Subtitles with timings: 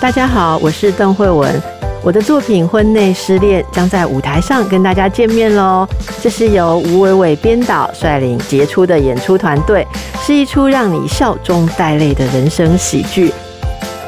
[0.00, 1.60] 大家好，我是邓慧文。
[2.04, 5.84] 我的作品《婚内失恋》将在舞台上跟大家见面喽。
[6.22, 9.84] 这是由吴伟伟编导率领杰出的演出团队，
[10.22, 13.34] 是一出让你笑中带泪的人生喜剧。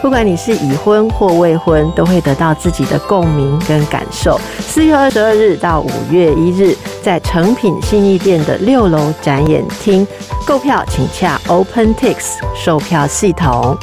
[0.01, 4.41] 不管你是已婚或未婚，都会得到自己的共鸣跟感受。
[4.61, 10.07] 四月二十二日到五月一日，在诚品信义店的六楼展演厅
[10.47, 12.17] 购票，请洽 OpenTix
[12.54, 13.77] 售票系统。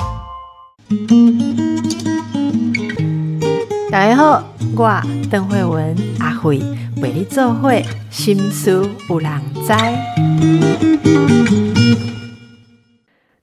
[3.97, 4.43] 大家好，
[4.75, 5.01] 我
[5.31, 6.59] 邓慧文阿慧
[7.01, 9.73] 陪你做会心思有人知。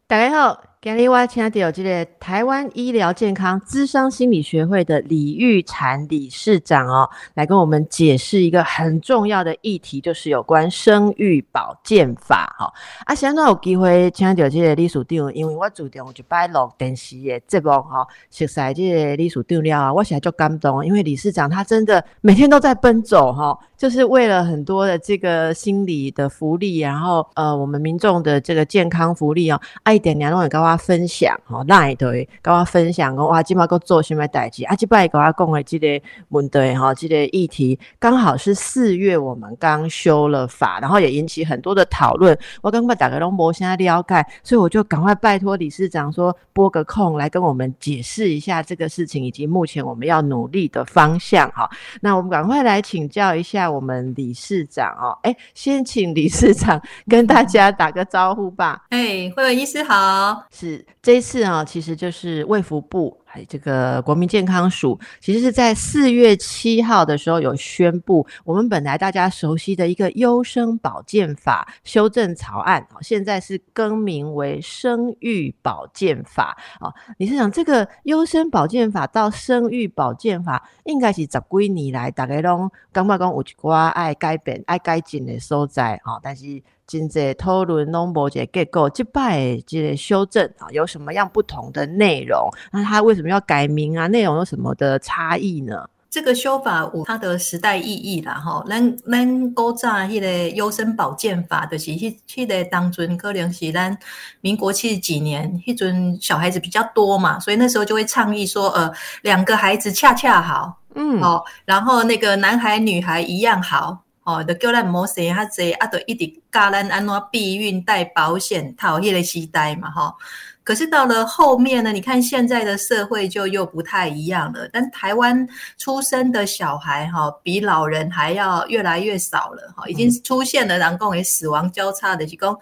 [0.07, 0.63] 大家好。
[0.85, 12.71] 今日我请到这个台湾医疗健康资商心理学会的李玉婵理事长哦，来跟我们解释一个很重要的议题，就是有关生育保健法哈。
[13.07, 30.74] 啊，现在有机会请到这个李署长，因为我注定就摆录电视的节目哈，实在这个李署长了啊，我现在就感动，因为理事长他真的每天都在奔走哈，就是为了很多的这个心理的福利，然后呃，我们民众的这个健康福利哦，爱点两种高啊。
[30.77, 34.65] 分享吼，来对，跟我分享讲哇，今麦个做什么代志？
[34.65, 42.37] 啊，即摆跟我讲的这个问题哈，这个议题刚好是四月我们刚修了法，然后也引起很多的讨论。
[42.63, 51.69] 我刚刚打个龙博现在了解，所以我就赶快拜托理事长说拨个空来跟我们解释一下这个事情，以及目前我们要努力的方向哈。
[52.01, 58.85] 那我们赶快来请教一下我们理事长哦，哎，先请理事长跟大家打个招呼吧。
[58.91, 60.45] 哎，慧文医师好。
[60.65, 76.93] 是这一次啊，其实就是卫福部还有这个国民健康署，其实是在四月七号的时候有宣布，我们本来大家熟悉的一个优生保健法修正草案现在是更名为生育保健法啊。
[77.19, 86.63] 你是想这个优生保健法到生育保健法，应该是十几年来大家拢感觉讲有一寡爱改变、爱改进的所在啊，但是。
[86.87, 92.49] 今在讨论拢无一个结构，这摆即个修正啊，有什么样不同的内容？
[92.71, 94.07] 那它为什么要改名啊？
[94.07, 95.89] 内容有什么的差异呢？
[96.11, 103.99] 这个修法有它的时代意义啦，吼，咱咱古早迄个优生保健法，就是迄迄个当阵可能是咱
[104.41, 114.04] 民国七十几年，迄阵小孩子比较多嘛，所以那时候就会倡议说，呃，两个孩子恰恰好，嗯，好，然后那个男孩女孩一样好。
[114.25, 120.15] 哦，就叫咱莫生遐济，啊，就一直教咱安怎避孕、戴保险套迄个时代嘛，吼。
[120.63, 124.67] 可是到了后面呢，你看现在的社会就又不太一样了。
[124.73, 125.47] 但台湾
[125.77, 132.59] 出生的小孩，哈，比老人还要越来越少了，哈，已经出现了人共为死亡交叉的，是讲。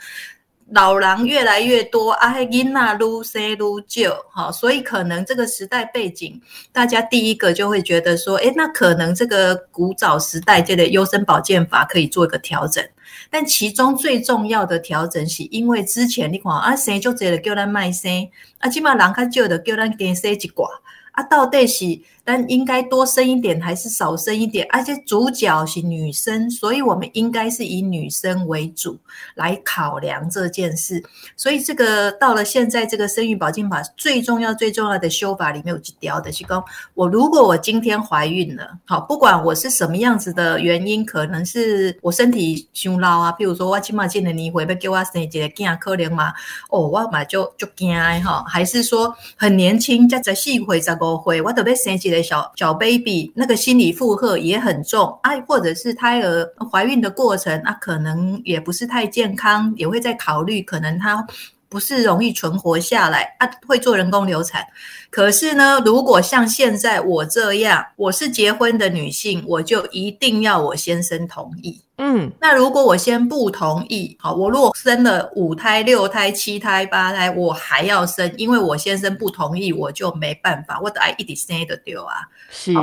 [0.71, 6.41] 老狼越来越多，阿黑因娜撸塞撸旧，哈，所以可能这个时代背景，
[6.73, 12.83] 大家第一个就会觉得说，哎，那可能这个古早时代这类优生保健法可以做一个调整，
[13.29, 18.11] 但其中最重要的调整是因为之前你看啊生就这了叫咱卖生，
[18.59, 20.69] 啊起码人较少的叫咱加生一挂。
[21.13, 21.85] 啊，到底是
[22.25, 24.67] 但应该多生一点还是少生一点？
[24.71, 28.99] 而且主角是女生，所以我们应该是以女生为主
[29.35, 31.03] 来考量这件事。
[31.37, 36.63] 所以这个到了现在，这个生育保健法最重要、最重要的修法里面有几条的，是讲
[36.95, 46.33] 我如果我今天怀孕了，好，不管我是什么样子的原因，可能是我身体伤老啊，譬如说我起码见了你会不会给我生一个囝可怜嘛？
[46.71, 50.93] 哦，我嘛就就惊哈，还是说很年轻，才才四岁十。
[51.01, 61.27] 我会，我特别生起的小小 baby，那个心理负荷也很重啊，或者是胎儿怀孕的过程，那可能也不是太健康，也会在考虑，可能他
[61.73, 64.63] 不是容易存活下来啊，会做人工流产。
[65.09, 71.81] 可是呢，如果像现在我这样，我是结婚的女性，我就一定要我先生同意。
[71.97, 82.17] 嗯，那如果我先不同意，好，我如果生了五胎、六胎、七胎、八胎，我还要生，因为我先生不同意，我就没办法，我得爱一直生的丢啊。
[82.51, 82.75] 是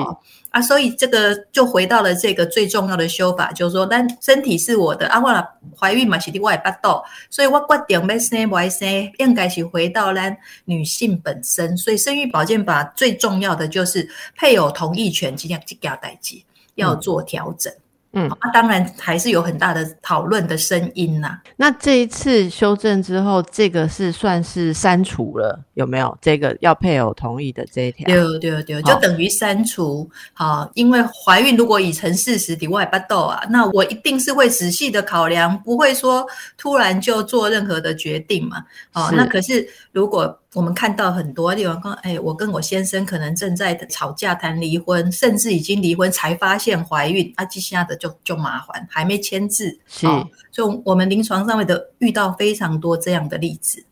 [0.52, 5.48] 啊，所以这个就回到了这个最重要的修法，就是说，但身体是我的啊，我
[5.78, 10.36] 怀孕嘛是的，我也不懂，所以我决定要生不生，应该是回到咱
[10.66, 11.78] 女性本身。
[11.78, 16.44] 所以生育保健法最重要的就是配偶同意权，尽量去交代起，
[16.76, 17.72] 要做调整。
[18.12, 21.40] 那当然还是有很大的讨论的声音呐。
[21.56, 26.18] 那这一次修正之后，这个是算是删除了，有没有？
[26.20, 28.06] 这个要配偶同意的这一条？
[28.08, 30.10] 对对对，就等于删除。
[30.34, 36.26] 好，因为怀孕如果已成事实，的外不豆啊，那我一定是会仔细的考量，不会说
[36.58, 38.66] 突然就做任何的决定嘛。
[38.94, 50.08] 哦，那可是如果我们看到很多地方说，哎，我跟我先生可能正在吵架谈离婚，甚至已经离婚才发现怀孕，啊，接下的就就麻烦，还没签字，是，
[50.52, 53.84] 所以我们临床上面的遇到非常多这样的例子。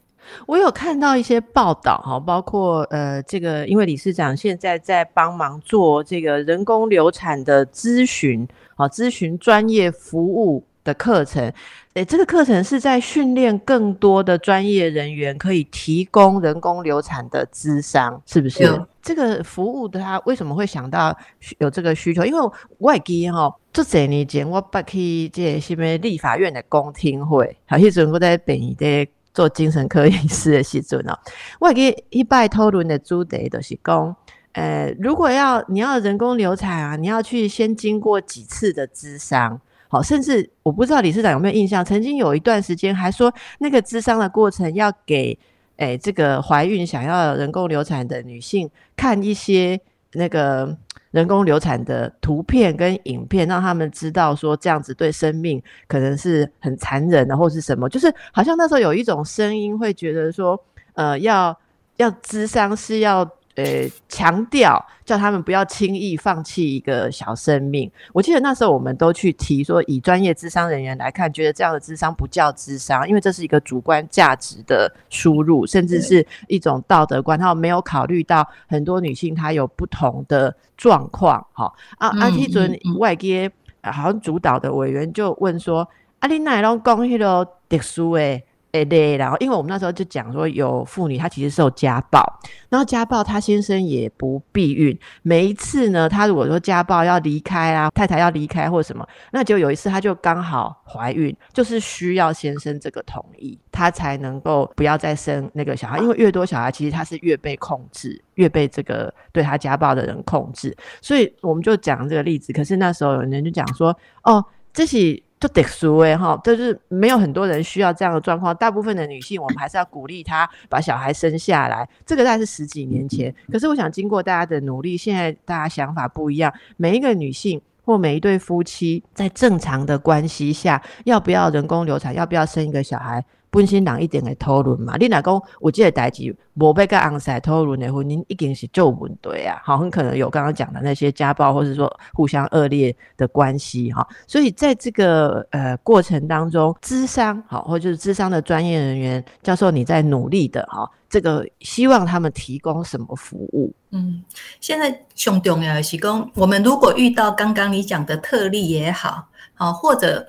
[0.47, 11.51] 我有看到一些报道哈，包括呃，这个因为理事长现在在帮忙做这个人工流产的咨询，好，咨询专业服务的课程，
[11.95, 18.81] 诶，这个课程是在训练更多的专业人员，可以提供人工流产的咨商，是不是？
[19.01, 21.13] 这个服务的他为什么会想到
[21.59, 22.23] 有这个需求？
[22.23, 29.07] 因为我也记哈，这几年前我不去这什么立法院的公听会，好，迄阵我在北医的。
[29.33, 31.13] 做精神科医师的时阵哦，
[31.59, 34.15] 我给一拜讨论的主题就是讲，
[34.53, 45.37] 呃，如果要你要人工流产啊，你要去先经过几次的咨商，好，甚至我不知道理事长有没有印象，曾经有一段时间还说那个咨商的过程要给，
[45.77, 49.79] 诶，这个怀孕想要人工流产的女性看一些
[50.13, 50.77] 那个。
[51.11, 60.61] 人工流产的图片跟影片，让他们知道说这样子对生命可能是很残忍的，或是什么，就是好像那时候有一种声音会觉得说，
[60.93, 61.57] 呃，要
[61.95, 63.27] 要智商是要。
[63.57, 67.91] 呃，强调叫他们不要轻易放弃一个小生命。
[68.13, 77.37] 我记得那时候我们都去提说，以专业智商人员来看，觉得这样的智商不叫智商，因为这是一个主观价值的输入，甚至是一种道德观。
[77.39, 81.43] 他没有考虑到很多女性她有不同的状况。
[81.53, 83.51] 哈啊，阿提准外界
[83.81, 85.89] 好像主导的委员就问说
[86.21, 92.21] ：“阿你奈拢讲迄个特殊诶？”对对，然后因为我们那时候就讲说，有妇女她其实受家暴，
[92.69, 94.95] 然后家暴她先生也不避孕。
[95.23, 105.97] 每一次呢，她如果说家暴要离开啊，太太要离开或者什么，那就有一次她就刚好怀孕，就是需要先生这个同意，她才能够不要再生那个小孩。
[105.97, 110.75] 因为越多小孩，其实她是越被控制，越被这个对她家暴的人控制。
[111.01, 112.53] 所以我们就讲这个例子。
[112.53, 115.23] 可是那时候有人就讲说，哦，这是。
[115.39, 118.55] 就特殊诶哈，就是没有很多人需要这样的状况。
[118.55, 121.87] 大部分的女性，我们还是要鼓励她把小孩生下来。
[122.05, 126.51] 这个大概是十几年前，可是我想经过大家的努力，现在大家想法不一样。
[126.75, 133.23] 每一个女性或每一对夫妻，在正常的关系下，要不要人工流产，要不要生一个小孩？
[133.49, 139.61] 本身人一定会讨论嘛，你若讲有这个代志，无被甲昂塞讨论的婚姻，一定是就问题啊。
[139.63, 144.07] 好，很可能有刚刚讲的那些家暴，或者说互相恶劣的关系哈。
[144.27, 153.73] 所以在这个呃过程当中，智商好，或就是智商的专业人员教授，你在努力的哈，这个希望他们提供什么服务？
[153.91, 154.21] 嗯，
[154.59, 160.27] 现在上重要的是讲，我们如果遇到刚刚你讲的特例也好，好或者。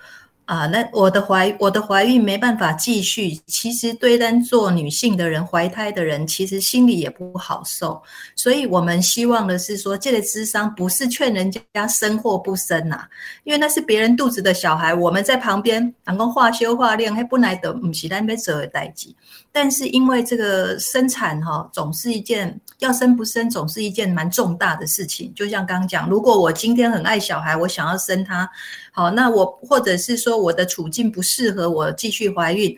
[0.48, 8.02] 啊，那我的怀我的怀孕没办法继续，其实对单做女性的人怀胎的人，其实心里也不好受。
[8.34, 13.06] 所以我们希望的是说，这个智商不是劝人家生或不生呐，
[13.44, 19.08] 因为那是别人肚子的小孩，我们在旁边能够化修化练，还不来得不是咱要做的代志。
[19.50, 25.32] 但是因为这个生产哈，总是一件要生不生，总是一件蛮重大的事情。
[25.34, 28.48] 就像刚刚讲，如果我今天很爱小孩，我想要生他。
[28.92, 32.76] 好，那我或者是说我的处境不适合我继续怀孕，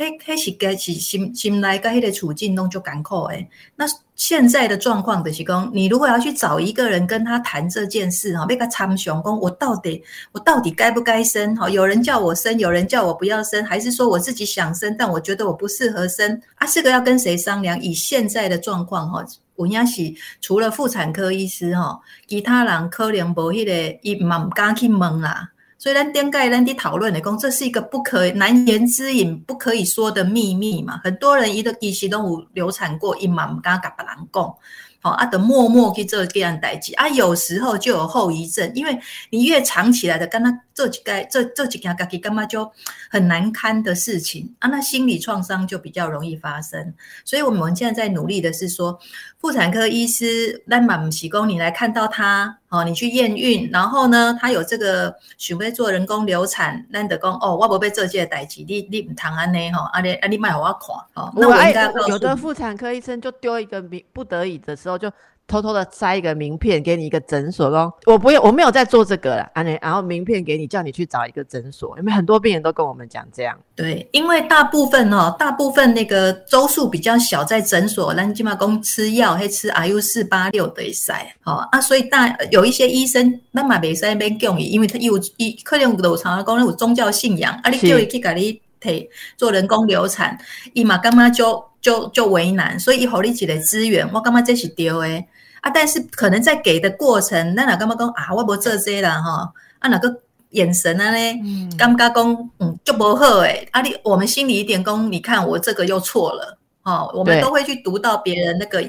[0.00, 3.46] 嘿，嘿是该是心心来该的处境弄就赶快诶。
[3.76, 3.84] 那
[4.16, 11.54] 现在的状况就是讲，你如果要去找一个人跟他谈这件事哈，那个参详讲我到底我到底该不该生？
[11.54, 16.66] 哈，有人叫我生，有人叫我不要生，还是说我自己想生，但我觉得我不适合生啊？
[16.66, 17.78] 这个要跟谁商量？
[17.82, 19.22] 以现在的状况哈。
[19.56, 25.50] 有影是除了妇产科医师吼，其他人可能无迄个伊嘛唔敢去问啦。
[25.82, 31.00] 所以咱点解咱滴讨论的讲，这是一个不可难言之隐、不可以说的秘密嘛。
[31.02, 34.54] 很多人伊都其实都有流产过，伊嘛毋敢甲别人讲。
[35.02, 42.72] 好啊，得默默去做这样代志啊，有时候就有后遗症，因为你越藏起来的，跟他做几个、做做几件，自己干嘛就
[43.10, 46.94] 很难堪的事情啊，那心理创伤就比较容易发生。
[47.22, 48.98] 所以我们现在在努力的是说，
[49.38, 64.96] 妇产科医师来满提供你来看到他，哦，你去验孕，然后呢，他有这个准备做人工流产，那得讲哦，我不被做这个代志，你你唔谈安尼吼，啊你啊你卖我看，哦，那我应该有的妇产科医生就丢一个名不得已的时候。
[64.96, 65.12] 就
[65.50, 73.58] 偷偷的塞一个名片给你一个诊所咯，我不用，我没有在做这个了，啊，然后名片给你，叫你去找一个诊所，因为很多病人都跟我们讲这样。
[73.74, 88.60] 对，因为大部分哦，大部分那个周数比较小，在诊所，那起码公吃药，还吃 IU 四八六的塞，好啊，所以大有一些医生那嘛没塞没建议，因为他有一可能有常常讲有宗教信仰，啊，你叫伊去给你。
[88.82, 90.38] 提做人工流产，
[90.72, 95.22] 伊嘛干嘛就就就为难，所以好你一个资源，我干嘛这是丢诶
[95.60, 95.70] 啊？
[95.70, 98.32] 但是可能在给的过程，那哪干嘛讲啊？
[98.34, 99.88] 我无做这啦哈啊？
[99.88, 101.38] 哪个眼神啊嘞？
[101.78, 103.80] 刚刚讲嗯就不好诶啊！
[103.80, 108.84] 你我们心里一点讲，你看我这个又错了哦，我们都会去读到别人那个。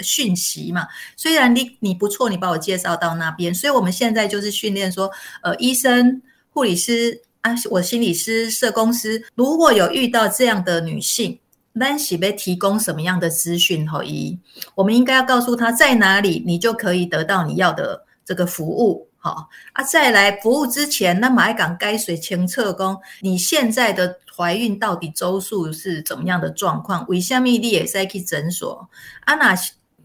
[0.00, 5.08] 讯息嘛，虽然你你不错，你把我介绍到那边，所以我们现在就是训练说，
[5.40, 11.38] 呃，医生、护理师啊，我心理师、社工师，如果有遇到这样的女性，
[11.76, 14.38] 那喜被提供什么样的资讯和一，
[14.76, 19.82] 我们应该要告诉他在哪里，你就可以得到你要的这个服务，好啊。
[19.82, 27.04] 再来服务之前，那马港该水清测工，你现在的怀孕到底周数是怎么样的状况？
[27.08, 28.88] 为什么你也在去诊所
[29.24, 29.34] 啊？
[29.34, 29.56] 那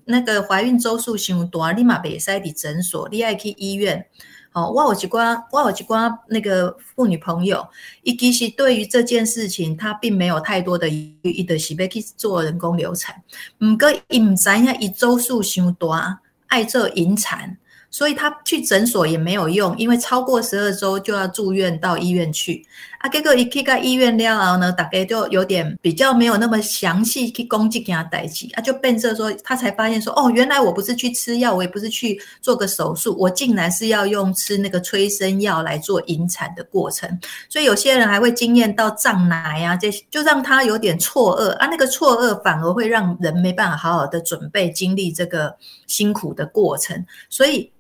[0.06, 4.08] 那个怀孕周数伤大，你嘛袂使伫诊所，你爱去医院。
[4.54, 7.68] 哦，我有一寡，我有一寡那个妇女朋友，
[8.04, 13.16] 伊其实对于这件事情，她并没有太多的伊的是要去做人工流产，
[13.60, 17.58] 毋过伊毋知影伊周数伤大，爱做引产。
[17.92, 22.64] 所以他去诊所也没有用，因为超过十二周就要住院到医院去。
[23.00, 37.10] 啊，结果一去到医院了后呢，大概就有点比较没有那么详细去攻击给他代起，啊，就变色说他才发现说，哦，原来我不是去吃药，我也不是去做个手术，我竟然是要用吃那个催生药来做引产的过程。
[37.48, 45.56] 所以有些人还会经验到胀奶啊，这就让他有点错愕啊，那个错愕反而会让人没办法好好的准备经历这个
[45.88, 47.72] 辛苦的过程，所以。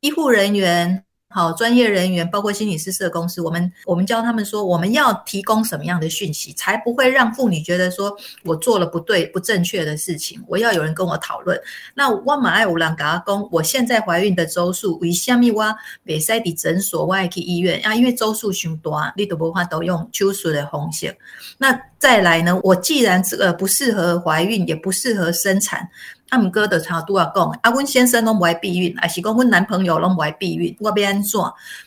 [0.00, 10.42] 医护人员，好，专业人员，包括心理师、社工师，我们我们教他们说，我们要提供什么样的讯息，才不会让妇女觉得说我做了不对、不正确的事情。
[10.48, 11.60] 我要有人跟我讨论。
[11.94, 15.50] 那我马爱五郎给他讲，我现在怀孕的周数为虾米？
[15.50, 21.14] 我北塞的诊所，我爱去医院啊，因为周数凶多，你都不怕都用手术的方式。
[21.58, 22.58] 那再来呢？
[22.62, 25.88] 我既然这个不适合怀孕，也不适合生产。
[26.28, 31.40] 阿姆哥的长度要讲，阿温先生拢不爱避孕，还是讲温男朋友拢不爱避孕，我要安怎？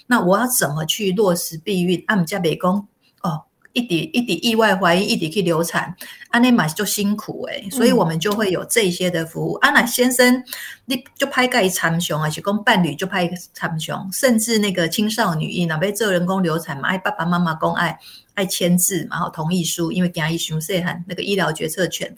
[0.08, 2.04] 那我要怎么去落实避孕？
[2.08, 2.88] 阿姆家美讲
[3.22, 5.96] 哦，一滴一滴意外怀孕，一滴去流产，
[6.32, 9.54] 安内嘛就辛苦诶，所以我们就会有这些的服务。
[9.62, 10.44] 阿奶先生，
[10.86, 17.98] 你就拍个参熊，还是讲伴侣就拍一个长熊，甚至那个青少年，那被做人工流产嘛，爱爸爸妈妈公爱。
[18.34, 22.14] 爱签字，然后同意书，因为给他一熊塞罕那个医疗决策权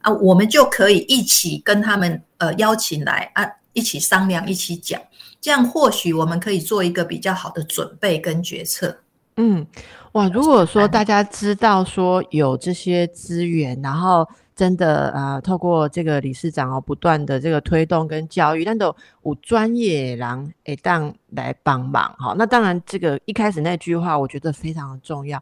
[0.00, 5.00] 啊，我们就可以一起跟他们呃邀请来啊，一起商量，一起讲，
[5.40, 8.98] 这样或许我们可以做一个比较好的准备跟决策。
[9.36, 9.66] 嗯，
[10.12, 14.28] 哇，如果说大家知道说有这些资源，然后。
[14.58, 18.86] 真的啊，透过这个理事长哦，不断的这个推动跟教育，但都
[19.22, 22.34] 有专业人诶当来帮忙哈。
[22.36, 25.40] 那当然，这个一开始那句话，我觉得非常的重要。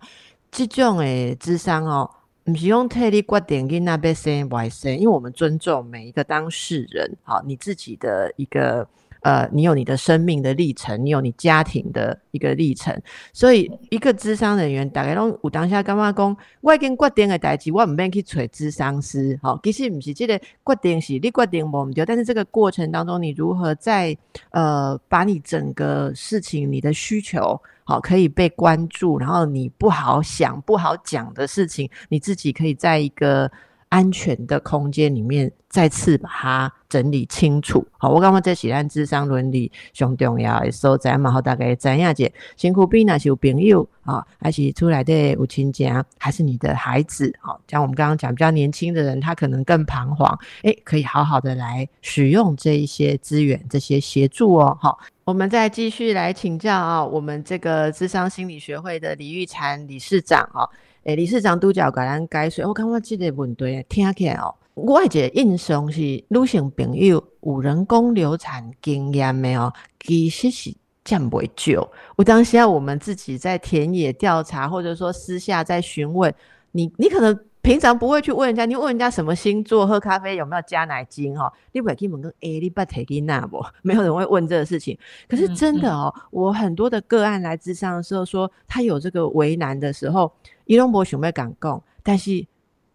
[0.50, 2.10] 这种诶智商哦，
[2.44, 8.86] 唔是用特例观点跟那边生外生，因为我们尊重每一个当事人，好，你自己的一个。
[9.26, 12.96] 呃，你有你的生命的历程，你有你家庭的一个历程，
[13.32, 24.16] 所以一个智商人员大概拢有当下干嘛讲，我已经决定的代志，我唔免去找智商师，好，其实唔是这个决定是你决定无唔对，但是这个过程当中，你如何在
[24.50, 33.50] 呃把你整个事情你的需求好可以被关注，然后你不好想不好讲的事情，你自己可以在一个。
[33.88, 37.86] 安全的空间里面，再次把它整理清楚。
[37.98, 42.30] 好，我刚刚在写案智商伦理上重要的所在嘛，好，大概怎样子？
[42.56, 47.32] 辛苦比那是有朋友啊，还是出来的母亲家，还是你的孩子？
[47.40, 50.36] 好，像我们刚刚讲比较年轻的人，他可能更彷徨。
[50.62, 54.76] 诶，可以好好的来使用这一些资源，这些协助哦。
[54.80, 60.68] 好，我们再继续来请教啊，我们这个智商心理学会的李玉婵理事长啊。
[61.06, 71.88] 诶，理事长拄则甲咱解说，我感觉即个问题听起来哦，我一个印象是女性朋友有人工流产经验的哦，其实是占袂少。
[72.16, 76.34] 我当下我们自己在田野调查，或者说私下在询问
[76.72, 81.52] 你，你可能平常不会去问人家，你问人家什么星座，喝咖啡有没有加奶精哈？
[81.72, 83.60] 你不会去问个诶，你不提给那不？
[83.82, 84.96] 没有人会问这个事情。
[85.28, 90.32] 可是真的哦，我很多的个案来咨商的时候，说他有这个为难的时候。
[90.66, 92.46] 伊拢无想要敢讲，但是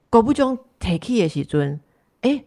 [0.10, 1.82] 果不中提起的时阵，
[2.22, 2.46] 诶，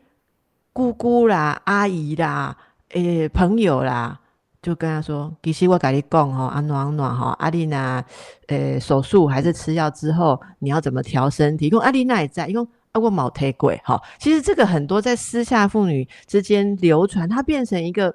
[0.73, 2.57] 姑姑啦、阿姨啦、
[2.91, 4.19] 诶朋友啦，
[4.65, 8.03] 就跟他说：，其实我跟你讲吼，安暖暖吼，阿丽娜，
[8.47, 11.69] 呃手术还是吃药之后，你要怎么调身体？
[11.69, 14.01] 讲阿丽娜也在，因为啊我冇提过哈。
[14.19, 18.15] 其实这个很多在私下妇女之间流传，它变成一个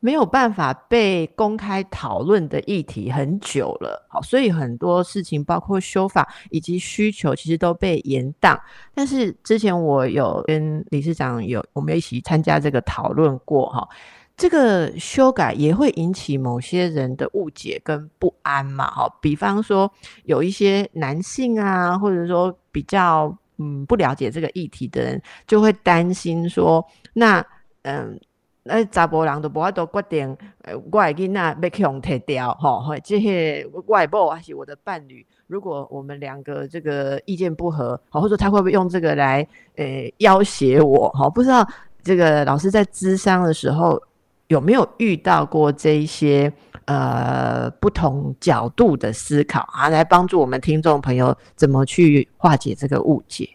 [0.00, 8.58] 没有办法被公开讨论的议题很久了，好，所以很多事情，包括修法以及需求，其实都被延宕。
[8.94, 13.88] 但是之前我有跟理事长有，我们一起参加这个讨论过，哈，
[14.40, 19.92] 这个修改也会引起某些人的误解跟不安嘛，哈，比方说
[20.24, 26.82] 有一些男性啊，或者说比较嗯不了解这个议题的人，就会担心说，
[27.12, 27.44] 那
[27.82, 28.18] 嗯。
[28.62, 39.44] 那查甫人都无法度决定，呃，我的囡仔要去用摕掉，吼，这些外婆还是我的伴侣，如果我们两个这个意见不合，好，或者他会不会用这个来，
[39.76, 41.66] 呃，要挟我，哈，不知道
[42.04, 44.00] 这个老师在咨商的时候
[44.50, 46.52] 有没有遇到过这一些
[46.86, 53.48] 呃不同角度的思考啊，来帮助我们听众朋友怎么去化解这个误解。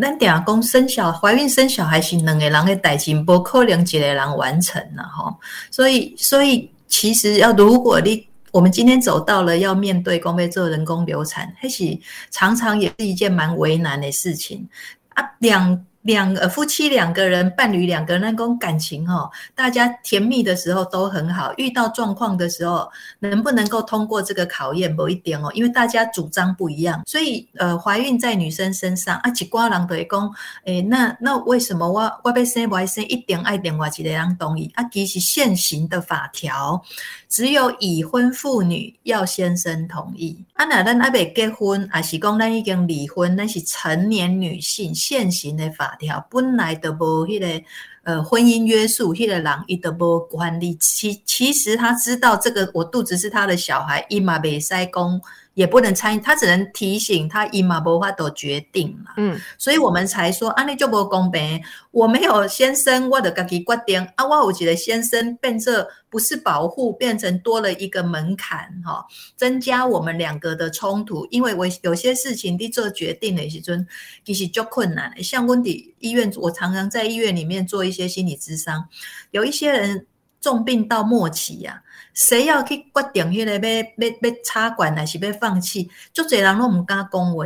[0.00, 5.36] 咱定讲生小怀孕生小孩是两个人的代志，不可能一个人完成了哈。
[5.70, 11.84] 所以，所以其实要如果你我们今天走到了要面对公费做人工流产，还是
[12.30, 14.66] 常常也是一件蛮为难的事情
[15.10, 15.22] 啊。
[15.40, 15.84] 两。
[16.02, 22.90] 两呃夫妻两个人，伴侣两个人那种感情哦，大家甜蜜的时候都很好，遇到状况的时候，
[23.20, 30.28] 能不能够通过这个考验，某一点哦，因为大家主张不一样，所以呃，怀孕在女生身上啊，几瓜郎对讲，
[30.64, 34.82] 诶，那那为什么我我被生不爱生，一点爱点我几个人同意啊？
[34.90, 36.82] 其实现行的法条，
[37.28, 45.91] 只有已婚妇女要先生同意，啊，那咱阿未结婚，还是讲咱已经离婚，那是成年女性现行的法。
[46.30, 47.64] 本来的无迄个
[48.02, 50.74] 呃婚姻约束，迄个人伊都无管理。
[50.76, 55.20] 其其实他知道这个，我肚子是他的小孩，伊嘛未使讲。
[55.54, 59.12] 也不能参与，他只能提醒他伊马无法都决定嘛。
[59.16, 61.62] 嗯，所以我们才说安利就不公平。
[61.90, 69.04] 我没有先生，我的自己决定啊，我有觉得先生变这不是保护，变成多了一个门槛哈，
[69.36, 71.26] 增加我们两个的冲突。
[71.30, 73.86] 因为我有些事情你做决定的时阵，
[74.24, 75.12] 其实就困难。
[75.22, 78.88] 像温迪医院，我常常在医院里面做一些心理咨商，
[79.32, 80.06] 有一些人
[80.42, 81.82] 重病到末期呀。
[82.12, 85.88] 谁要去决定迄个要要要插管还是要放弃？
[86.12, 87.44] 足侪人拢毋敢讲话，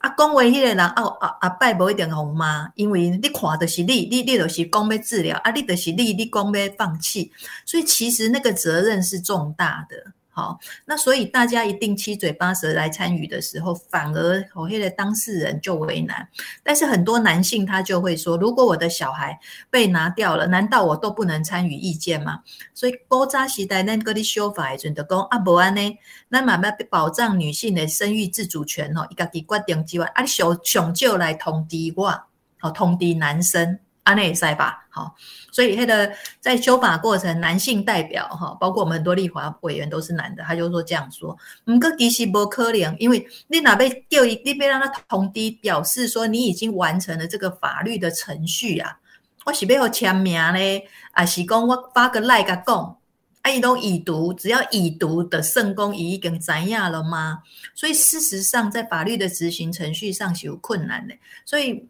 [0.00, 7.30] 啊，讲话迄个人哦，啊啊拜无一定红骂，因为你看的是你，你你就是讲要治疗，啊，你就是你，你讲要放弃，
[7.64, 10.12] 所以其实那个责任是重大的。
[10.40, 16.26] 好，那所以大家一定七嘴八舌来参与的时候，反而我黑的当事人就为难。
[16.62, 22.40] 但是很多男性他就会说，如果我的小孩被拿掉了，难道我都不能参与意见吗？
[22.72, 25.98] 所以高扎时代那个的修法准的讲啊，不安呢，
[26.30, 32.22] 那慢慢保障女性的生育自主权哦，一个决定之外，啊，想想就来通知我，
[32.58, 33.78] 好通知男生。
[34.02, 35.14] 安内塞吧，好，
[35.52, 36.10] 所以他的
[36.40, 41.36] 在修法过程，男性代表哈，包括我们很多立法委员都是男的，他就说这样说，
[41.66, 48.98] 唔个其实不可能，因为你哪被调一，你被让他同低，表示说你已经完成了这个法律的程序啊，
[49.44, 52.96] 我是要签名嘞，啊是讲我发个赖个讲，
[53.42, 57.42] 啊伊都已读，只要已读的圣公已经怎样了吗？
[57.74, 61.86] 所以事实上在法律的执行程序上是有困难的，所以。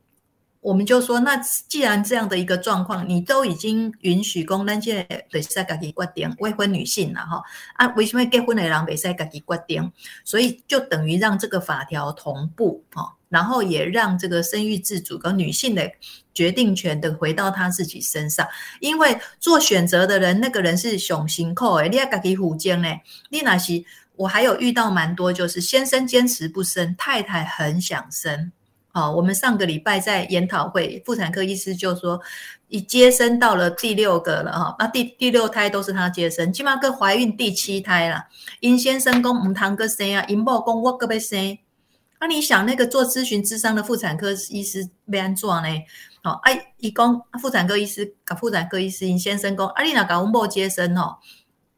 [0.61, 1.35] 我们就说，那
[1.69, 7.43] 既然这样的一个状况，你都已经允许公单界的在家己决定未婚女性了哈
[7.77, 9.91] 啊，为什么结婚的人没在家己决定？
[10.23, 15.91] 所以就等于让这个法条同步哈，然后也让这个生育自主跟女性的
[16.35, 18.47] 决定权的回到她自己身上。
[18.81, 22.87] 因为做选择的人，那个人是雄心扣诶，你要家己负责呢。
[23.31, 23.83] 你那是
[24.15, 28.53] 我还有遇到蛮多，就是先生坚持不生，太太很想生。
[28.93, 32.21] 好，我们上个礼拜在研讨会，妇产科医师就说，
[32.67, 38.25] 已接生到了第六个了哈，那第第六胎都是他接生，起码跟怀孕第七胎了。
[38.59, 41.57] 殷先生公唔堂个生啊，殷某公我个要生。
[42.21, 45.69] 那你想那个做咨询智商的妇产科医师要安怎呢？
[46.25, 51.17] 哦，哎，伊讲妇产科医师，甲妇产科医师殷先生讲，啊，你若甲阮某接生哦，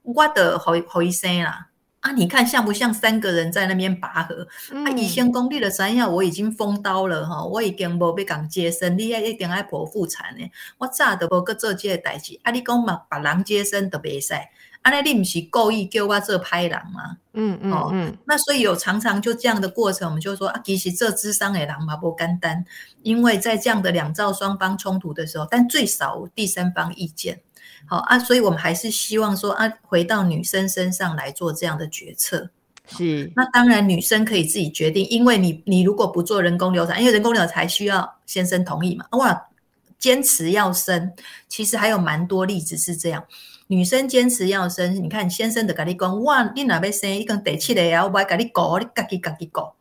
[0.03, 1.69] 我得好好医生啦。
[2.03, 4.47] 啊，你看像不像三个人在那边拔河？
[4.85, 10.45] 啊，以前功力的三样我已经封刀了哈，我已经无被讲接生，你还一定爱剖腹产呢。
[10.79, 12.39] 我早都无去做这个代志。
[12.43, 14.35] 啊，你讲嘛，把人接生都袂使，
[14.83, 17.19] 啊，尼你不是故意叫我做拍人吗？
[17.35, 18.19] 嗯嗯嗯。
[18.27, 22.65] 那所以有常常就这样的过程，我们就说啊，其实这智商的人嘛不简单，
[23.03, 27.41] 因为在这样的两造双方冲突的时候，但最少第三方意见。
[27.87, 32.51] 好啊，所以我们还是希望说啊，回到女生身上来做这样的决策。
[32.89, 39.07] 是，那当然女生可以自己决定，因为你你如果不做人工流产，因为人工流产需要先生同意嘛。
[39.13, 39.49] 哇，
[39.99, 41.13] 坚持要生，
[41.49, 43.25] 其实还有蛮多例子是这样。
[43.69, 49.75] 女生坚持要生，你看先生的跟你讲，哇，你哪边生一根第七的啊，我跟你搞，你自己自己搞。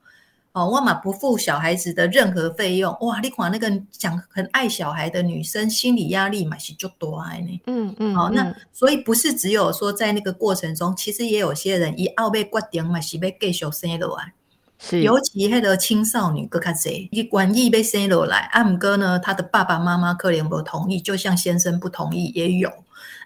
[0.54, 3.22] 哦，我嘛不付小孩子的任何费用，哇！
[3.22, 7.62] 你看那个讲很爱小孩的女生，心理压力嘛是就多爱呢。
[7.68, 8.14] 嗯嗯。
[8.14, 14.34] 好，那所以不是只有说在那个过程中，其实也有些人一奥被决定嘛是被继续生落来。
[14.78, 15.02] 是。
[15.04, 22.70] 尤其那个青少年更卡济，一愿意被生落来，阿姆哥呢，他的爸爸妈妈可能不同意，就像先生不同意也有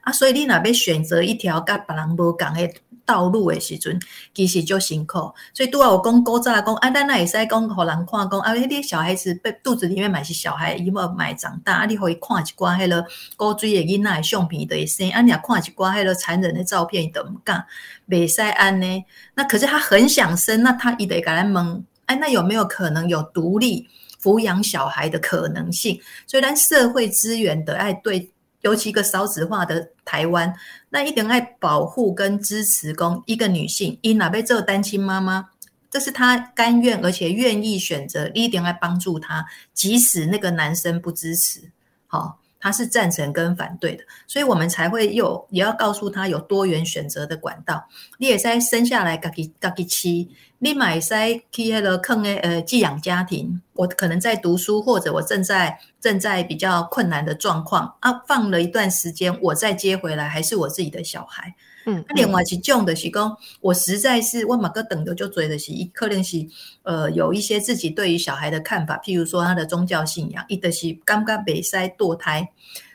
[0.05, 0.11] 啊。
[0.13, 2.73] 所以你若要选择一条甲别人无共的？
[3.07, 3.99] 道路的时阵，
[4.33, 13.05] 其实就辛苦，所以拄啊有讲古早讲，啊，咱那会使讲，互人看讲，啊，迄啲小孩子被肚子里面买是小孩，伊要买长大，啊，你可以看一寡迄个
[13.37, 17.63] 古水的囡仔的相片，的生，啊，你若看一寡迄个残忍的照片，都唔敢，
[18.09, 19.05] 袂使安呢。
[19.35, 23.87] 那可是他很想生，那他伊得甲咱问，哎，那有没有可能有独立
[24.19, 26.01] 抚养小孩的可能性？
[26.25, 28.31] 所以咱社会资源的爱对。
[28.65, 30.51] 尤其一个少子化的台湾，
[30.89, 35.49] 那一定爱保护跟支持公一个女性，因哪被做单亲妈妈，
[35.91, 41.69] 这是她甘愿而且愿意选择，一定爱帮助她，即使那个男生不支持，
[42.08, 42.39] 好。
[42.65, 47.88] 他是赞成跟反对的，所以我们才会有也要告诉他有多元选择的管道。
[48.17, 61.54] 你也在生下来，自己自己吃，你买在去那个坑诶呃寄养家庭，我可能在读书，或者我正在正在比较困难的状况啊，放了一段时间，我再接回来，还是我自己的小孩。
[61.88, 66.43] 嗯，那另外一种的是讲，我实在是我马个等的就追的是，可能是
[66.82, 72.50] 呃有一些自己对于小孩的看法，譬如说他的宗教信仰，一的是刚刚被塞堕胎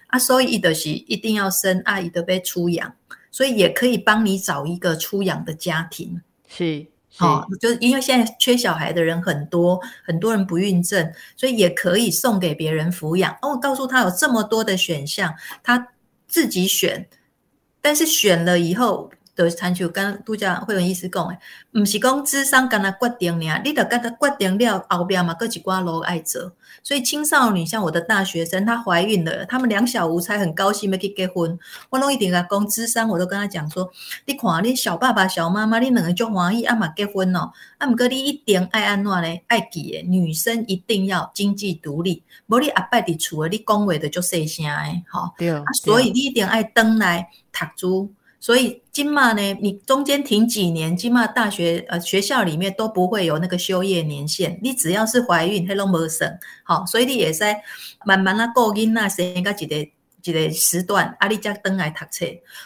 [0.09, 2.93] 啊，所以一的是一定要生，阿姨的被出养，
[3.31, 13.33] 所以也可以帮你找一个出养的家庭，是，好，就是因为现在缺小孩的人很多，很多人不孕症，所以也可以送给别人抚养。
[13.41, 15.87] 哦，告诉他有这么多的选项，他
[16.27, 17.07] 自己选。
[17.81, 19.11] 但是选了以后
[19.45, 21.39] 的参就跟度假会有意思讲诶，
[21.73, 26.53] 唔是讲智商跟他决定呢，你得跟他决定了后边嘛，各几挂路爱走。
[26.83, 31.59] 所以青少年像我的大学生，她怀孕了，他们两小无猜，很高兴要去结婚。
[31.91, 33.91] 我弄一点个讲智商，我都跟他讲说，
[34.25, 37.51] 你看你小爸爸、小妈妈，你两个就欢喜，阿嘛结婚哦。
[37.79, 39.41] 阿姆哥，你一定爱安怎呢？
[39.49, 45.31] 爱记诶，女生一定要经济独立，无你阿伯伫厝诶，你讲话的就细声诶，吼。
[45.37, 45.63] 对啊。
[45.83, 48.15] 所以你一定爱登来读书。
[48.41, 54.59] 所以金马呢，你中间停几年，金马大学呃学校里面都不会有那个休业年限。
[54.63, 57.63] 你只要是怀孕，黑龙没生，好，所以你也在
[58.07, 59.77] 慢慢啊过囡仔生一个一个
[60.23, 62.25] 一个时段，阿里加登来读册。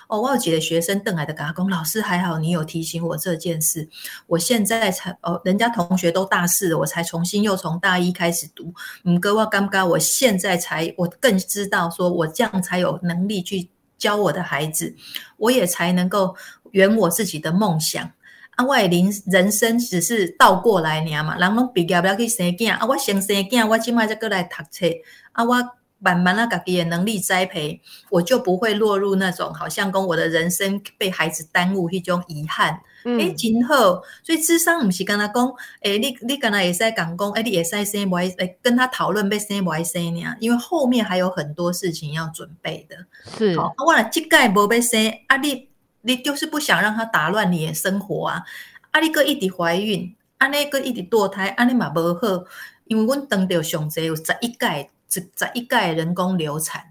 [0.09, 3.89] 哦，我有几个学生登来的，跟他讲，老师还好，你有提醒我这件事。
[4.29, 8.73] 我现在才哦，人家同学都大四了，我才重新又从大一开始读。
[9.03, 13.69] 嗯，哥，我刚刚我现在才我更知道，说我这样才有能力去。
[14.05, 14.95] 教我的孩子，
[15.39, 16.37] 我也才能够
[16.73, 18.11] 圆我自己的梦想。
[18.57, 18.91] 啊，我人
[19.27, 24.87] 人生只是倒过来尔嘛，人拢毕业不要去生囝，啊，我先生囝，我今麦再过来读册，
[25.33, 25.55] 啊，我
[25.99, 27.81] 慢慢啊，家己的能力栽培，
[28.11, 32.81] 我就不会落入那种好像跟我的人生被孩子耽误一种遗憾。
[33.05, 35.47] 诶，真好，所以智商不是跟他讲，
[35.83, 40.35] 诶，你你跟他也在讲讲，诶，你也在生不爱，诶，跟他讨论被生不爱生呢？
[40.41, 42.97] 因为后面还有很多事情要准备的。
[43.37, 45.69] 是，好，我了这盖不被生，啊，你
[46.01, 48.43] 你就是不想让他打乱你的生活啊？
[48.91, 52.45] 啊，你个一直怀孕，啊，那个一直堕胎，啊，你嘛无好，
[52.87, 56.83] 因为阮当着上济有十一盖，十十一届人工流产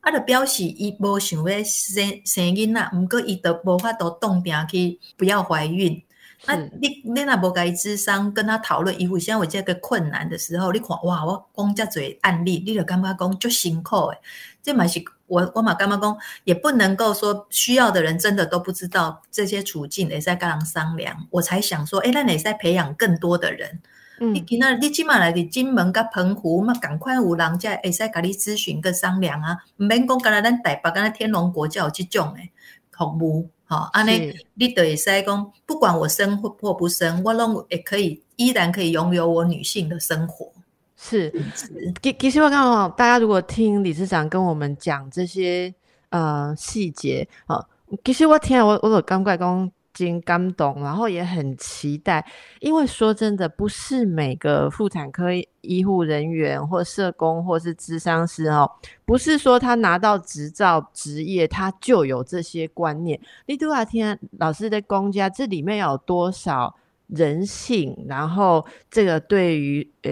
[0.00, 6.02] 啊，就表示伊无想要生生囡仔，毋过伊都无法度冻定去不要怀孕。
[6.46, 14.18] 啊你你若无甲伊智商跟他讨论，伊为现在有这个困难的时候，你看哇，我讲遮侪案例，你就感觉讲足辛苦诶。
[14.62, 21.14] 这嘛是我我嘛感觉讲，也不能够说需要的人真的都不知道这些处境，也在跟人商量。
[21.28, 23.78] 我才想说，诶，咱也在培养更多的人。
[24.26, 32.50] 你今仔你即马来伫金门甲澎湖，嘛赶快有人才会使甲你咨询跟商量啊，毋免讲干那咱台北干那天龙国才有即种诶
[32.90, 40.52] 服务，吼，安尼你就会使讲，不管我生或不生，我拢也可以依然可以拥有我女性的生活。
[40.96, 41.32] 是，
[42.02, 45.74] 其其实我刚好大家如果听理事长跟我们讲这些
[46.10, 47.66] 呃细节，啊，
[48.04, 49.72] 其实我听我我有感觉讲。
[49.92, 52.24] 经感动，然后也很期待，
[52.60, 55.28] 因为说真的，不是每个妇产科
[55.60, 58.70] 医护人员或社工或是咨商师哦，
[59.04, 63.20] 不是说他拿到执照职业，他就有这些观念。
[63.46, 66.74] 你都要听老师的公家，这里面有多少
[67.08, 67.96] 人性？
[68.08, 70.10] 然后这个对于呃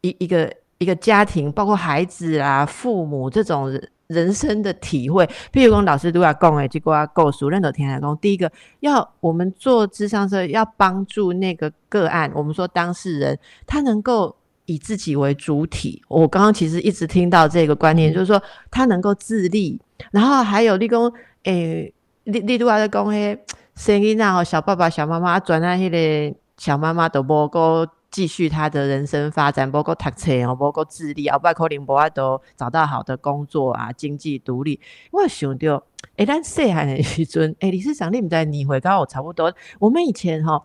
[0.00, 3.70] 一一个一个家庭，包括孩子啊、父母这种
[4.10, 5.24] 人生的体会。
[5.52, 14.34] 譬如讲老师都要讲诶，结果要告诉任何听来讲，第一个要我们做智商车，要帮助那个个案，我们说当事人他能够
[14.66, 16.02] 以自己为主体。
[16.08, 21.10] 我刚刚其实一直听到这个观念，就是说他能够自立，然后还有立功
[21.44, 21.92] 诶，
[22.24, 23.38] 立立都要在讲诶，
[23.76, 27.86] 声音啊，小爸爸、小妈妈转那些的小妈妈都无够。
[28.10, 34.80] 继续他的人生发展，包括读册哦，包括自立，后拜可能无法都找到好的工作啊，经济独立。
[35.12, 35.82] 我想到，
[36.16, 39.54] 诶，咱细汉的时阵，诶，理事长，你们在你回刚我差不多。
[39.78, 40.60] 我们以前哈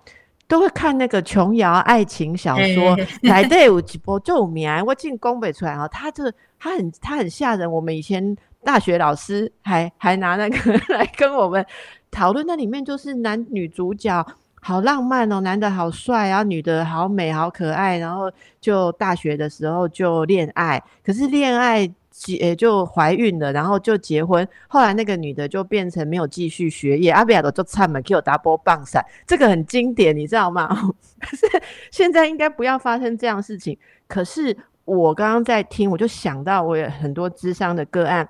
[0.48, 7.72] 都会看那个琼瑶爱情小说，来对有几部就名，我进宫北出来哈，他这他很他很吓人。
[7.72, 11.64] 我们以前大学老师还还拿那个 来跟我们
[12.10, 14.26] 讨论，那里面就是男女主角。
[14.68, 30.68] 好浪漫哦，男的好帅啊，女的好美好可爱，然后就大学的时候就恋爱，可是恋爱结就怀孕了，然后就结婚，后来那个女的就变成没有继续学业，阿比亚的就唱嘛给我打波棒伞，这个很经典，你知道吗？
[31.22, 31.46] 可是
[31.92, 33.78] 现在应该不要发生这样事情。
[34.08, 38.28] 可是我刚刚在听，我就想到我有很多智商的个案，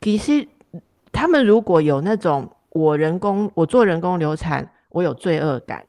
[0.00, 0.48] 其实
[1.12, 4.66] 他们如果有那种我人工我做人工流产。
[4.92, 5.84] 我有罪恶感，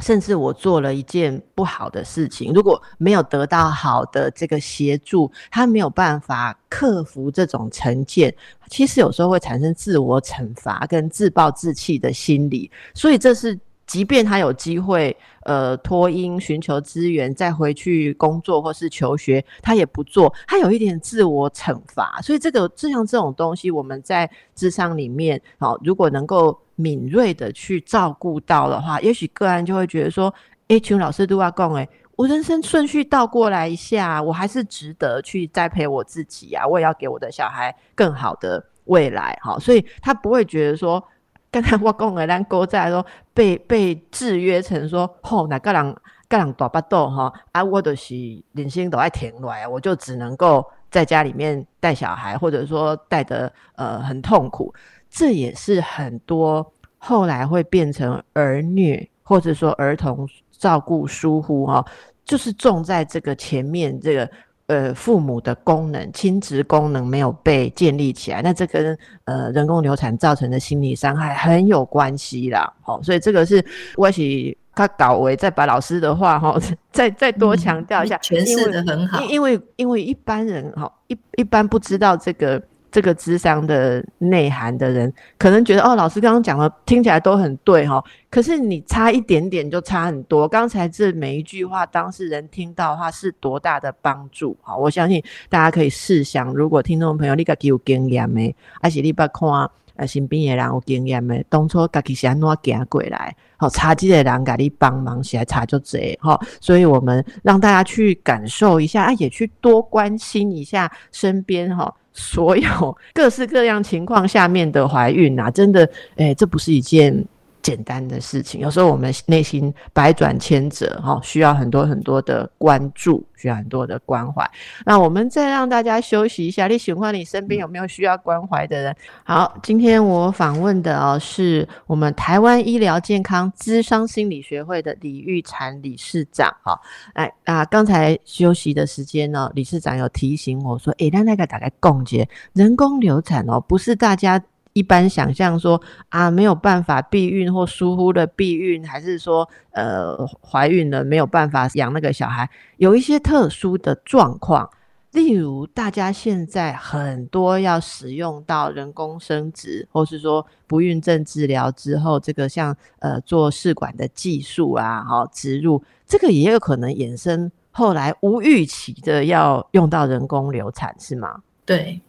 [0.00, 8.34] 甚至我做了一件不好的事情，如果没有得到好的这个协助，他没有办法克服这种成见，
[8.70, 13.58] 其实有时候会产生自我惩罚跟自暴自弃的心理，所以这是。
[13.92, 22.18] 即便他有机会，呃，脱音寻求资源，再回去工作或是求学，他也不做，他有一点自我惩罚。
[22.22, 30.32] 所以这个就像这种东西，我们在智商里面，好，如果能够敏锐的去照顾到的话，也许个案就会觉得说，
[30.68, 41.06] 哎，群老师都要讲，哎，我人生顺序倒过来一下，我还是值得去栽培我自己啊，我也要给我的小孩更好的未来，好，所以他不会觉得说。
[41.52, 48.14] 刚才我讲的，咱哥在说被被制约成说，吼，哪个人个人大不肚哈，啊，我就是
[48.52, 54.72] 人生都爱停来，我就只能够在家里面带小孩，或者说带的呃很痛苦，
[55.10, 61.84] 这也是很多后来会变成儿虐，或者说儿童照顾疏忽哈，
[62.24, 64.28] 就是重在这个前面这个。
[64.72, 72.72] 呃，父母的功能、亲职功能没有被建立起来，那这跟呃人工流产造成的心理伤害很有关系啦。
[72.80, 73.62] 好，所以这个是
[73.96, 76.58] 我是他搞为再把老师的话哈，
[76.90, 79.20] 再再多强调一下，诠释的很好。
[79.24, 82.62] 因为因为一般人哈一一般不知道这个。
[82.92, 90.46] 这个智商的内涵的人，可能觉得哦，老师刚刚讲的听起来都很对哈，可是你差一点点就差很多。
[90.46, 94.54] 刚才这每一句话，当事人听到的话是多大的帮助？
[94.60, 106.38] 好，我相信大家可以试想，如果听众朋友你个有经验的，而且你不看呃身边的人有经验没，当初家己是安怎行过来，好，差几个人给你帮忙，起来差就这哈。
[106.60, 111.94] 所以我们让大家去感受一下，啊，也去多关心一下身边哈。
[112.12, 117.24] 所有各式各样情况下面的怀孕啊，真的，哎，这不是一件。
[117.62, 124.48] 简单的事情，有时候我们内心百转千折，哈，需要很多很多的关注，需要很多的关怀。
[124.84, 126.66] 那我们再让大家休息一下。
[126.66, 128.96] 你喜欢你身边有没有需要关怀的人？
[129.24, 136.52] 好，今天我访问的哦，是我们台湾医疗健康资商心理学会的李玉婵理事长。
[136.62, 136.78] 哈，
[137.14, 144.42] 哎啊，刚才休息的时间呢，理事长有提醒我说，诶，那那个大概共结人工流产哦，不是大家。
[144.72, 154.70] 一般想象说啊，没有办法避孕或疏忽的避孕，还是说呃怀孕了没有办法养那个小孩，有一些特殊的状况，
[155.10, 171.42] 例如大家现在很多要使用到人工生殖，或是说不孕症治疗之后，这个像呃做试管的技术啊，好植入，这个也有可能衍生后来无预期的要用到人工流产，是吗？
[171.64, 172.00] 对，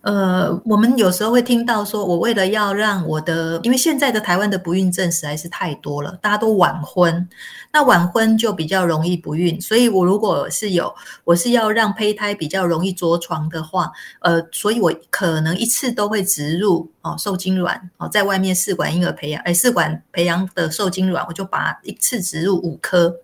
[0.00, 7.28] 呃，我们有时候会听到说，我为了要让我的，因为现在的台湾的不孕症实在是太多了，大家都晚婚，
[7.70, 10.92] 那晚婚就比较容易不孕，所以我如果是有，
[11.24, 23.14] 我是要让胚胎比较容易着床的话，呃，所以我可能一次都会植入哦受精卵哦，在外面试管婴儿培养，哎，试管培养的受精卵，我就把一次植入五颗。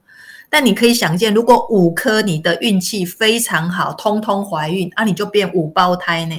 [0.51, 6.35] 但你可以想见，如果五颗你的运气非常好，通通怀孕啊，你就变五胞胎呢。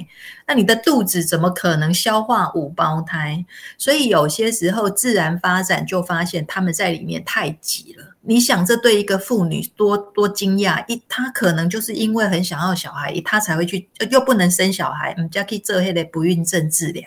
[0.47, 3.45] 那你的肚子怎么可能消化五胞胎？
[3.77, 8.05] 所以有些时候自然发展就发现他们在里面太急了。
[8.21, 10.83] 你想，这对一个妇女多多惊讶！
[10.87, 17.03] 一她可能就是因为很想要小孩，她才会去，又不能生小孩，唔加去做迄个不孕症治疗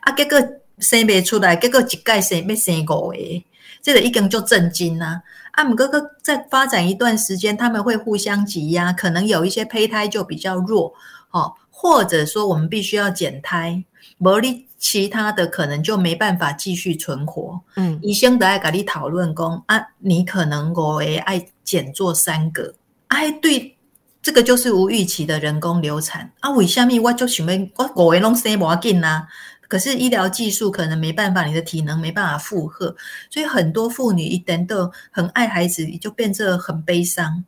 [0.00, 0.12] 啊。
[0.12, 0.38] 结果
[0.78, 3.44] 生不出来，结果一盖生没生五个，
[3.82, 5.20] 这个一根就震惊啦。
[5.64, 10.92] 姆哥哥在发展一段时间，他们会互相挤压，可能有一些胚胎就比较弱，
[11.30, 13.84] 哦，或者说我们必须要减胎，
[14.18, 17.60] 无你其他的可能就没办法继续存活。
[17.76, 22.74] 嗯，医生都爱跟你讨论讲啊，你可能我会爱减做三个，
[23.08, 23.76] 哎，对，
[24.22, 26.50] 这个就是无预期的人工流产啊。
[26.50, 29.26] 为什么我就想要我五个拢生无要紧啊？
[29.70, 32.92] 可是医疗技术可能没办法，你的体能没办法负荷，
[33.30, 37.44] 所以很多妇女一等到很爱孩子，就变得很悲伤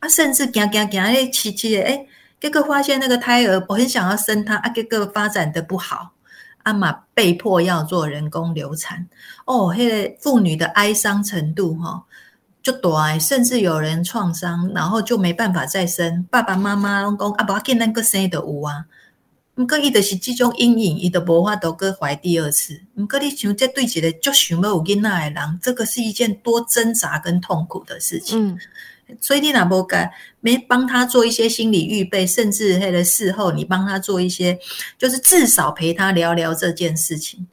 [0.00, 2.06] 啊，甚至行行行诶，七七的哎，
[2.38, 6.12] 结果发现那个胎儿，我很想要生他啊，结果发展的不好，
[6.64, 9.08] 阿妈被迫要做人工流产
[9.46, 12.04] 哦，那个妇女的哀伤程度哈
[12.62, 18.84] 就大，甚至有人创伤，然后就没办法再生，爸爸妈妈拢讲啊，不要见那个生的有啊。
[19.56, 22.80] 毋过伊就是即种阴影，伊都无法度个怀第二次。
[22.94, 28.58] 毋过你想，这对一个就想要有囡仔的人，这个是一件多挣扎跟痛苦的事情。
[29.20, 30.10] 所以你若无该
[30.40, 34.58] 没帮他做一些心理预备，甚至迄个事后，你帮他做一些，
[34.96, 37.46] 就是至少陪他聊聊这件事情。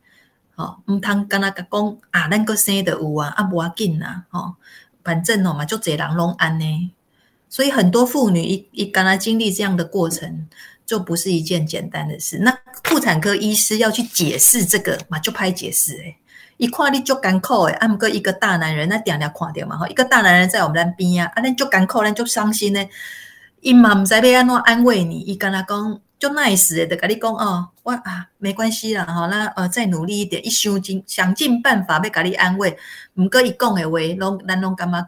[0.56, 1.66] 哦，毋通跟他讲
[2.12, 4.56] 啊，咱个生的有啊，啊无要紧啊，哦，
[5.04, 6.92] 反正哦嘛，就这人拢安呢。
[7.50, 10.48] 所以很多妇女一一跟他经历这样的过程。
[10.89, 12.39] 就不是一件简单的事。
[12.39, 12.52] 那
[12.84, 16.17] 妇产科医师要去解释这个嘛，就拍解释诶。
[16.58, 19.88] 一看你就干苦诶，按个一个大男人，那点点看掉嘛哈。
[19.88, 22.84] 一个大男人在我们那边啊，啊，那就干苦，那就伤心呢。
[23.62, 32.75] 伊嘛唔知要安怎安慰你，伊跟他讲就 nice 诶，就跟你讲哦，我啊没关系啦哈，那呃再努力一点，一想尽想尽办法要跟你安慰。
[33.13, 35.08] 唔过伊讲诶话，拢咱拢感觉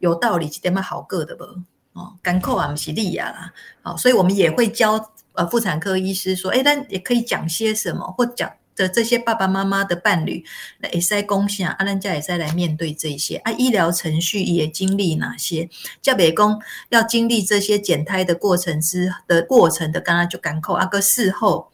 [0.00, 5.10] 有道理，一点嘛好过的无哦，干苦啊唔是你啊啦，好，所以我们也会教。
[5.34, 10.44] 呃，妇产科医师说，哎，但也可以讲些什么，或讲的这些爸爸妈妈的伴侣，
[10.80, 15.68] 那也在共享，阿兰家也在来面对这些啊，医疗程序也经历哪些？
[16.00, 21.70] 叫北公要经历这些减胎的过程之的过程的，刚刚就赶扣阿哥事后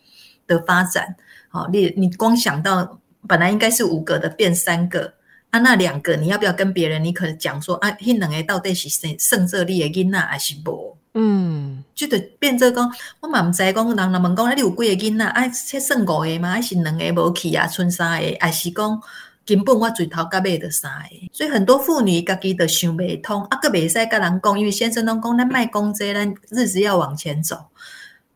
[0.47, 1.17] 的发展，
[1.49, 5.15] 好，你你光想到本来应该是五个的变三个
[5.51, 7.03] 啊，那两个你要不要跟别人？
[7.03, 10.98] 你可能讲说啊，那两个到底是胜胜这里的囡仔还是无？
[11.15, 12.89] 嗯，就得变做讲，
[13.21, 15.25] 我嘛毋知讲，人人问讲，你有几个囡仔？
[15.25, 16.51] 啊才算五个吗？
[16.53, 17.67] 还是两个无去啊？
[17.67, 19.01] 剩三个，还是讲
[19.45, 21.29] 根本我最头甲尾的三个？
[21.33, 27.57] 所以很多妇女家己都想袂通，啊，个袂使甲人讲，因为先生拢讲，咱卖讲这，咱日子要往前走，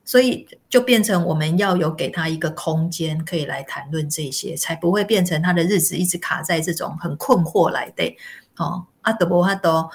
[0.05, 8.17] 所以就变成我们要有给他一个空间，可以来谈论这些，才不会变成他的日子一直卡在这种很困惑来的。
[8.57, 9.89] 哦，啊，德伯哈都。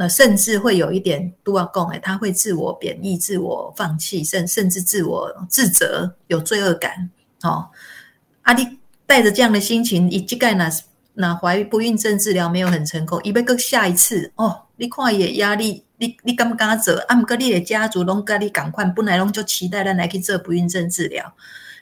[0.00, 7.10] 那甚至会有一点都要共诶，他会自我贬义、自我放弃，甚甚至自我自责，有罪恶感。
[7.42, 7.68] 哦，
[8.42, 8.64] 阿弟
[9.06, 10.70] 带着这样的心情，一即盖那
[11.14, 16.94] 那怀不孕症治疗没有很成功，伊要个下一次哦，你看也压力，你你敢不敢做？
[17.08, 21.34] 啊，毋过你的家族拢甲你赶快，本来拢就期待咱来去做不孕症治疗。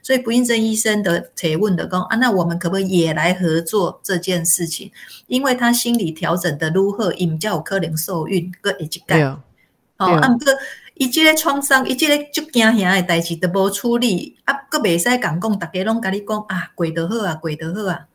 [0.07, 4.89] 所以不孕症医生的提问的讲啊，那我们可不可以也来合作这件事情？
[5.27, 9.21] 因为他心理调整的如何，伊较有可能受孕，个一级干。
[9.97, 10.47] 哦，啊，毋过
[10.95, 18.07] 伊即个创伤，伊即个就惊吓的代志都无处理，啊，个袂使讲讲，大家拢甲你讲啊，过得好啊，过得好啊，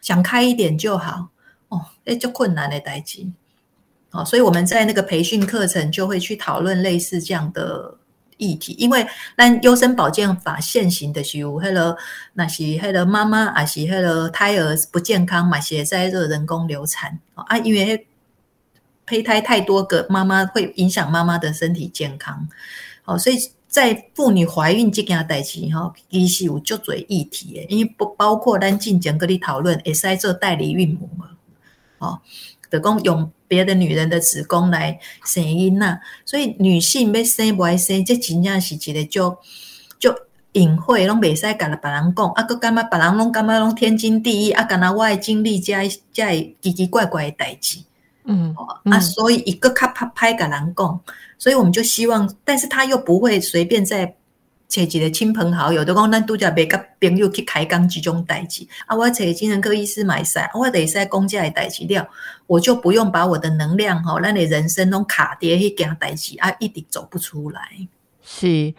[0.00, 1.28] 想开一点就好。
[1.68, 3.24] 哦，诶，足困难的代志。
[4.10, 7.98] 哦，所以我们在那个培训课程就会去讨论类似这样的。
[8.38, 11.96] 议题，因为咱优生保健法现行的是有迄个，
[12.34, 18.06] 那是迄个妈妈也是迄个胎儿不健康嘛，写在这人工流产啊，因为
[19.06, 22.48] 胚胎太多个，妈妈会影响妈妈的身体健康。
[23.04, 23.36] 哦，所以
[23.68, 31.30] 在妇女怀孕这件代志哈，其实有足多议题的，因为不包括咱进前跟你讨论，会使做代理孕母嘛，
[31.98, 32.20] 哦。
[32.68, 39.36] 的讲用别的女人的子宫来生婴呐，所以女性要生不爱生，这真正是一个就
[39.98, 40.14] 就
[40.52, 45.74] 隐晦，拢袂使甲别人讲，啊，佮感觉别人拢感觉拢天经地义，啊，敢若我的经历遮
[46.12, 46.24] 遮
[46.60, 47.78] 奇奇怪怪的代志，
[48.24, 48.54] 嗯，
[48.84, 51.00] 啊，所以一个卡拍拍甲人讲，
[51.38, 54.14] 所以我们就希望，但是他又不会随便在
[54.68, 58.66] 找一个亲朋好友，都讲咱拄则袂甲朋友去开讲即种代志。
[58.86, 62.08] 啊，我找精神科医师买使，我得使讲遮个代志了，
[62.46, 67.60] 我就不用把我的能量吼，咱的人生拢卡伫迄件代志啊，一直走不出来。
[68.22, 68.74] 是，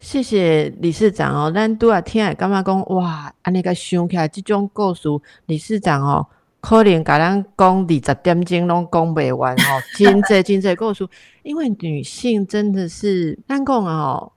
[0.00, 1.52] 谢谢理事长哦。
[1.54, 5.08] 咱拄啊听诶，感觉讲哇，安尼个想起来，即种故事，
[5.46, 6.26] 理事长哦。
[6.60, 11.04] 可能甲咱讲二十点钟拢讲不完 吼，真济真济故事，
[11.42, 14.30] 因为女性真的是咱讲哦，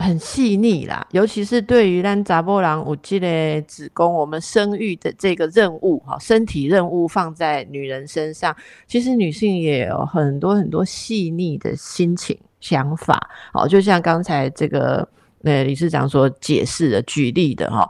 [0.00, 15.06] 很细腻啦，尤其是对于让查波郎有即个子宫，我们生育的这个任务哈，身体任务放在女人身上，其实女性也有很多很多细腻的心情想法，好，就像刚才这个
[15.44, 17.88] 呃理事长所解释的举例的哈。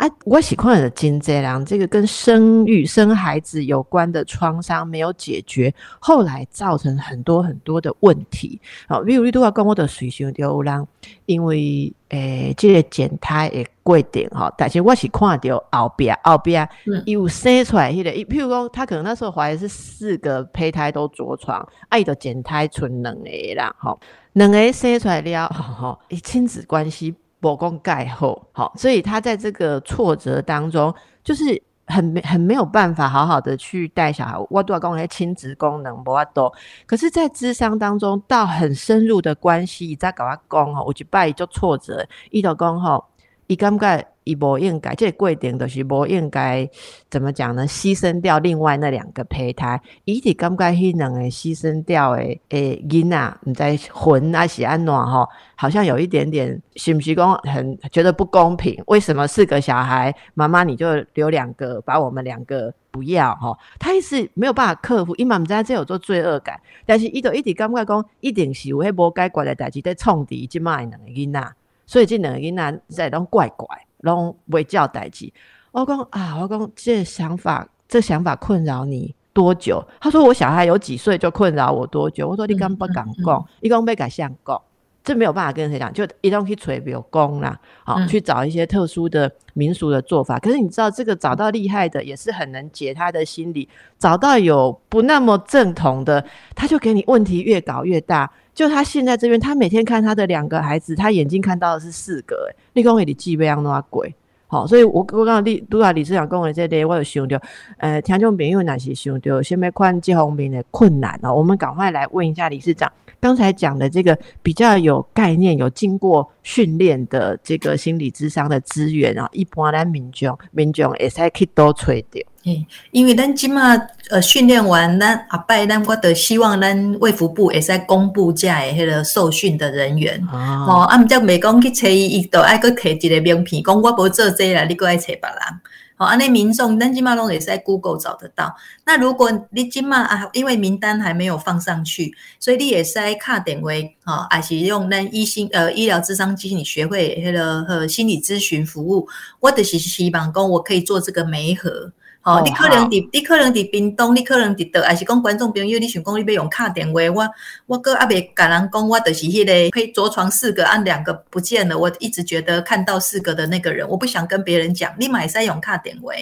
[0.00, 8.58] 啊，我喜欢的金这良，这个跟生育、生孩子有关的创伤没有解决，后来造成很多很多的问题。
[8.88, 10.86] 好，比如你都要讲我的水性有人，
[11.26, 16.66] 因为诶，这个检胎的规定哈，但是我是看到后边后边
[17.04, 23.94] 有生出来迄个，譬如讲他可能那时候怀的是四个胚胎都着床，爱的检胎存两个啦，哈，
[24.32, 27.14] 两个生出来了，哈，亲子关系。
[27.40, 34.36] 我公盖后，好，所以他在这个挫折当中，就是很没很没有办法好好的去带小孩。
[34.50, 36.52] 我都要讲那些亲子功能，我都。
[36.86, 43.04] 可是，在智商当中，到很深入的关系，再搞他讲吼，我就拜就挫折，伊就讲吼，
[43.46, 44.06] 伊感觉。
[44.24, 46.68] 伊无应该，这个规定就是无应该
[47.08, 47.66] 怎么讲呢？
[47.66, 55.28] 牺牲掉另外那两个胚胎，伊直感觉迄两个牺牲掉诶诶囡仔，毋知魂啊是安怎吼？
[55.56, 58.82] 好像有一点点，是不是讲很觉得不公平？
[58.86, 63.56] 为什么四个小孩，妈妈你就留两个，把我们两个不要吼？
[63.78, 71.52] 他一是没有办法克服，伊嘛毋知这有做罪恶感，但是伊就一直感觉讲，一定是有迄无解决的代志在创敌即卖两个囡仔，
[71.86, 73.66] 所以这两个囡仔在拢怪怪。
[74.00, 75.32] 拢未叫代志，
[75.72, 79.82] 我讲啊，我讲这想法，这想法困扰你多久？
[80.00, 82.28] 他说我小孩有几岁就困扰我多久？
[82.28, 83.46] 我说你敢不敢讲？
[83.60, 84.60] 一共被改相讲，
[85.04, 90.38] 这没有办法跟谁讲，就一定去捶比如公啦，好去找一些特殊的民俗的做法。
[90.38, 96.24] 可是你知道，这个找到厉害的也是很能解他的心理，找到有不那么正统的，
[96.54, 98.30] 他就给你问题越搞越大。
[98.60, 102.46] 就他现在这边，他每天看他的两个孩子，他眼睛看到的是四个。
[102.46, 104.14] 哎，你讲你记不样那么贵？
[104.48, 107.40] 好，所以我我刚刚李拄啊李市长跟我这里，我有想到，
[107.78, 122.20] 呃，听众朋友哪些想到，先别看这方面的困难哦，我们赶快来问一下李市长，刚才讲的这个比较有概念、有经过训练的这个心理智商的资源啊，一般咱民众民众会使去多揣着。
[122.44, 123.76] 诶，因为咱即马
[124.08, 135.60] 呃训练完，咱阿拜咱我得希望咱卫福部会使公布遮诶迄个受训的人员，哦，啊毋则袂讲去找伊，伊都爱去摕一个名片，讲我无做这啦，你佫爱找别人。
[135.98, 138.56] 哦，安尼民众咱即马拢也是在 Google 找得到。
[138.86, 149.06] 那如果你即马啊，因为名单还没有放上去，所以你也是在卡点位，哦，还是用咱医心呃医疗智商心理学会迄个和心理咨询服务，
[149.40, 151.92] 我就是希望讲我可以做这个媒合。
[152.22, 157.26] 哦，你可能伫，你可能伫屏东，你可能伫倒，还是讲观众朋友，你想讲你要用卡电话，我
[157.66, 166.12] 我哥阿未甲人讲，我就是迄个可以着床四个，按两个不见了，我一直觉得看到四个的那个人，我不想跟别人讲，你买使用卡电话，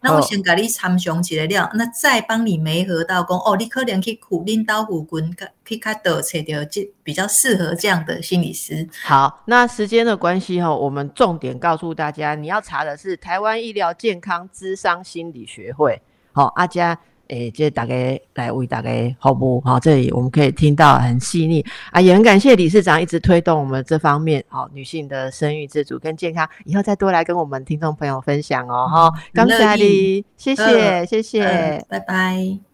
[0.00, 5.34] 那我先甲你参详起来了，那再帮你媒合到讲，哦，你可能去苦领导虎棍，
[5.70, 8.88] 可以卡倒找到这比较适合这样的心理师。
[9.04, 15.46] 好，那时间的关系哈，我们重点告诉大家，你要查的是台湾医疗健康智商心理。
[15.46, 16.00] 学会
[16.32, 16.96] 好，阿佳
[17.26, 18.88] 诶，这大概来为大家
[19.20, 32.69] 服务好，这里我们可以听到很细腻啊，也很感谢理事长一直推动我们这方面好女性的生育自主跟健康，以后再多来跟我们听众朋友分享哦哈，感谢你，谢谢谢谢，拜拜。